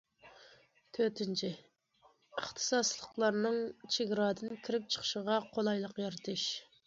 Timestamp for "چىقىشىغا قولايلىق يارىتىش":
4.95-6.49